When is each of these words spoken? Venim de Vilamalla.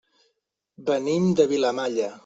Venim 0.89 1.31
de 1.41 1.49
Vilamalla. 1.53 2.15